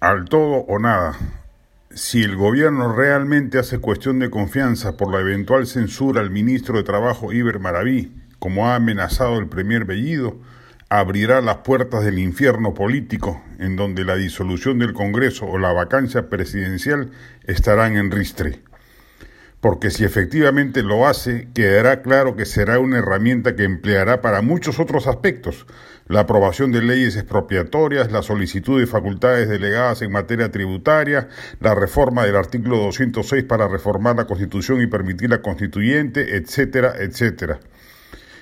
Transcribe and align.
al 0.00 0.26
todo 0.26 0.64
o 0.68 0.78
nada. 0.78 1.16
Si 1.90 2.22
el 2.22 2.36
gobierno 2.36 2.94
realmente 2.94 3.58
hace 3.58 3.78
cuestión 3.78 4.18
de 4.18 4.28
confianza 4.28 4.96
por 4.96 5.10
la 5.10 5.20
eventual 5.20 5.66
censura 5.66 6.20
al 6.20 6.30
ministro 6.30 6.76
de 6.76 6.84
Trabajo 6.84 7.32
Iber 7.32 7.58
Maraví, 7.58 8.12
como 8.38 8.68
ha 8.68 8.74
amenazado 8.74 9.38
el 9.38 9.48
premier 9.48 9.86
Bellido, 9.86 10.36
abrirá 10.90 11.40
las 11.40 11.58
puertas 11.58 12.04
del 12.04 12.18
infierno 12.18 12.74
político, 12.74 13.42
en 13.58 13.76
donde 13.76 14.04
la 14.04 14.16
disolución 14.16 14.78
del 14.78 14.92
Congreso 14.92 15.46
o 15.46 15.58
la 15.58 15.72
vacancia 15.72 16.28
presidencial 16.28 17.10
estarán 17.44 17.96
en 17.96 18.10
ristre 18.10 18.60
porque 19.66 19.90
si 19.90 20.04
efectivamente 20.04 20.84
lo 20.84 21.08
hace, 21.08 21.48
quedará 21.52 22.00
claro 22.00 22.36
que 22.36 22.44
será 22.44 22.78
una 22.78 22.98
herramienta 22.98 23.56
que 23.56 23.64
empleará 23.64 24.20
para 24.20 24.40
muchos 24.40 24.78
otros 24.78 25.08
aspectos, 25.08 25.66
la 26.06 26.20
aprobación 26.20 26.70
de 26.70 26.82
leyes 26.82 27.16
expropiatorias, 27.16 28.12
la 28.12 28.22
solicitud 28.22 28.78
de 28.78 28.86
facultades 28.86 29.48
delegadas 29.48 30.02
en 30.02 30.12
materia 30.12 30.52
tributaria, 30.52 31.26
la 31.58 31.74
reforma 31.74 32.24
del 32.24 32.36
artículo 32.36 32.78
206 32.78 33.42
para 33.42 33.66
reformar 33.66 34.14
la 34.14 34.28
Constitución 34.28 34.80
y 34.82 34.86
permitir 34.86 35.30
la 35.30 35.42
constituyente, 35.42 36.36
etcétera, 36.36 36.94
etcétera. 37.00 37.58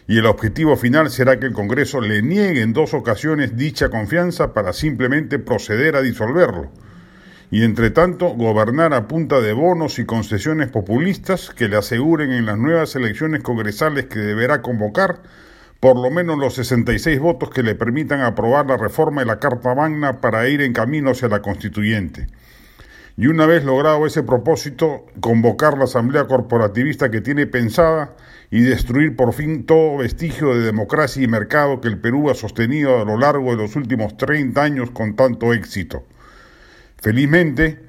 Y 0.07 0.19
el 0.19 0.27
objetivo 0.27 0.77
final 0.77 1.09
será 1.09 1.41
que 1.41 1.47
el 1.47 1.55
Congreso 1.55 2.03
le 2.03 2.21
niegue 2.21 2.61
en 2.61 2.75
dos 2.75 2.93
ocasiones 2.93 3.57
dicha 3.57 3.89
confianza 3.89 4.53
para 4.53 4.75
simplemente 4.75 5.39
proceder 5.39 5.97
a 5.97 6.03
disolverlo 6.03 6.71
y 7.55 7.63
entre 7.63 7.91
tanto 7.91 8.31
gobernar 8.31 8.95
a 8.95 9.07
punta 9.07 9.41
de 9.41 9.53
bonos 9.53 10.01
y 10.01 10.05
concesiones 10.05 10.73
populistas 10.73 11.51
que 11.51 11.69
le 11.69 11.77
aseguren 11.77 12.33
en 12.33 12.47
las 12.47 12.59
nuevas 12.59 12.97
elecciones 12.97 13.45
congresales 13.45 14.07
que 14.07 14.19
deberá 14.19 14.61
convocar 14.61 15.23
por 15.79 15.97
lo 15.97 16.11
menos 16.11 16.37
los 16.37 16.57
66 16.57 17.21
votos 17.21 17.51
que 17.51 17.63
le 17.63 17.77
permitan 17.77 18.23
aprobar 18.23 18.67
la 18.67 18.77
reforma 18.77 19.21
de 19.21 19.29
la 19.29 19.39
Carta 19.39 19.73
Magna 19.73 20.21
para 20.21 20.49
ir 20.49 20.63
en 20.63 20.73
camino 20.73 21.13
hacia 21.13 21.29
la 21.29 21.43
constituyente. 21.43 22.27
Y 23.17 23.29
una 23.29 23.47
vez 23.47 23.65
logrado 23.65 24.05
ese 24.05 24.25
propósito, 24.25 25.07
convocar 25.21 25.79
la 25.79 25.85
asamblea 25.85 26.27
corporativista 26.27 27.13
que 27.13 27.21
tiene 27.21 27.47
pensada 27.47 28.17
y 28.51 28.63
destruir 28.63 29.15
por 29.15 29.33
fin 29.33 29.65
todo 29.65 29.99
vestigio 29.99 30.57
de 30.57 30.63
democracia 30.65 31.23
y 31.23 31.29
mercado 31.29 31.81
que 31.81 31.87
el 31.87 32.01
Perú 32.01 32.31
ha 32.31 32.35
sostenido 32.35 33.01
a 33.01 33.05
lo 33.05 33.17
largo 33.17 33.53
de 33.53 33.59
los 33.59 33.77
últimos 33.77 34.17
30 34.17 34.61
años 34.61 34.91
con 34.91 35.15
tanto 35.15 35.53
éxito. 35.53 36.03
Felizmente, 37.05 37.81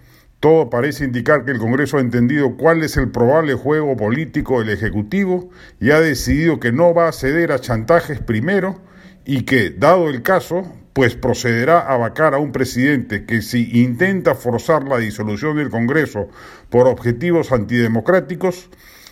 todo 0.41 0.69
parece 0.69 1.05
indicar 1.05 1.45
que 1.45 1.51
el 1.51 1.57
Congreso 1.57 1.95
ha 1.95 2.01
entendido 2.01 2.57
cuál 2.57 2.83
es 2.83 2.97
el 2.97 3.11
probable 3.11 3.53
juego 3.53 3.95
político 3.95 4.59
del 4.59 4.71
Ejecutivo 4.71 5.51
y 5.79 5.91
ha 5.91 6.01
decidido 6.01 6.59
que 6.59 6.73
no 6.73 6.93
va 6.93 7.07
a 7.07 7.13
ceder 7.13 7.53
a 7.53 7.59
chantajes 7.59 8.19
primero 8.19 8.81
y 9.23 9.43
que, 9.43 9.69
dado 9.69 10.09
el 10.09 10.21
caso, 10.21 10.69
pues 10.91 11.15
procederá 11.15 11.79
a 11.79 11.95
vacar 11.95 12.33
a 12.33 12.39
un 12.39 12.51
presidente 12.51 13.23
que 13.23 13.41
si 13.41 13.79
intenta 13.79 14.35
forzar 14.35 14.83
la 14.83 14.97
disolución 14.97 15.55
del 15.55 15.69
Congreso 15.69 16.27
por 16.69 16.89
objetivos 16.89 17.53
antidemocráticos, 17.53 18.69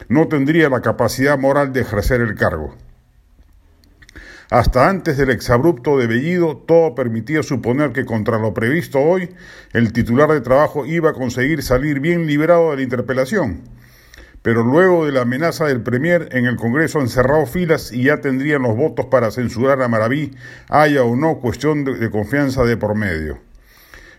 no 0.10 0.28
tendría 0.28 0.68
la 0.68 0.82
capacidad 0.82 1.40
moral 1.40 1.72
de 1.72 1.80
ejercer 1.80 2.20
el 2.20 2.36
cargo. 2.36 2.76
Hasta 4.54 4.88
antes 4.88 5.18
del 5.18 5.32
exabrupto 5.32 5.98
de 5.98 6.06
Bellido, 6.06 6.58
todo 6.58 6.94
permitía 6.94 7.42
suponer 7.42 7.92
que 7.92 8.06
contra 8.06 8.38
lo 8.38 8.54
previsto 8.54 9.00
hoy, 9.00 9.32
el 9.72 9.92
titular 9.94 10.30
de 10.30 10.42
trabajo 10.42 10.86
iba 10.86 11.10
a 11.10 11.14
conseguir 11.14 11.64
salir 11.64 12.00
bien 12.00 12.28
liberado 12.28 12.70
de 12.70 12.76
la 12.76 12.84
interpelación. 12.84 13.62
Pero 14.44 14.64
luego 14.64 15.08
de 15.08 15.12
la 15.12 15.22
amenaza 15.22 15.66
del 15.66 15.82
Premier, 15.82 16.30
en 16.34 16.46
el 16.46 16.56
Congreso 16.56 17.00
han 17.00 17.10
cerrado 17.10 17.48
filas 17.48 17.92
y 17.92 18.04
ya 18.04 18.22
tendrían 18.22 18.62
los 18.62 18.78
votos 18.78 19.08
para 19.08 19.32
censurar 19.32 19.82
a 19.82 19.88
Maraví, 19.88 20.36
haya 20.70 21.04
o 21.04 21.16
no 21.16 21.40
cuestión 21.40 21.84
de, 21.84 21.96
de 21.96 22.12
confianza 22.12 22.64
de 22.64 22.78
por 22.78 22.94
medio. 22.94 23.40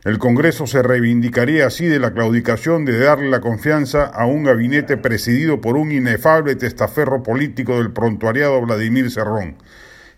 El 0.02 0.18
Congreso 0.18 0.66
se 0.66 0.82
reivindicaría 0.82 1.68
así 1.68 1.86
de 1.86 2.00
la 2.00 2.12
claudicación 2.12 2.84
de 2.84 2.98
darle 2.98 3.30
la 3.30 3.40
confianza 3.40 4.06
a 4.06 4.26
un 4.26 4.42
gabinete 4.42 4.96
presidido 4.96 5.60
por 5.60 5.76
un 5.76 5.92
inefable 5.92 6.56
testaferro 6.56 7.22
político 7.22 7.76
del 7.76 7.92
prontuariado 7.92 8.60
Vladimir 8.62 9.12
Cerrón 9.12 9.58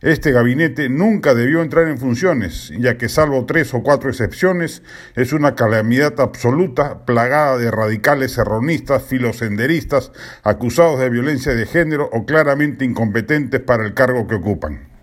este 0.02 0.32
gabinete 0.32 0.88
nunca 0.88 1.34
debió 1.34 1.62
entrar 1.62 1.88
en 1.88 1.98
funciones, 1.98 2.70
ya 2.78 2.98
que 2.98 3.08
salvo 3.08 3.46
tres 3.46 3.72
o 3.74 3.82
cuatro 3.82 4.10
excepciones, 4.10 4.82
es 5.14 5.32
una 5.32 5.54
calamidad 5.54 6.20
absoluta 6.20 7.04
plagada 7.06 7.56
de 7.58 7.70
radicales 7.70 8.36
erronistas, 8.36 9.04
filosenderistas, 9.04 10.12
acusados 10.42 11.00
de 11.00 11.10
violencia 11.10 11.54
de 11.54 11.66
género 11.66 12.10
o 12.12 12.26
claramente 12.26 12.84
incompetentes 12.84 13.60
para 13.60 13.86
el 13.86 13.94
cargo 13.94 14.26
que 14.26 14.34
ocupan. 14.34 14.95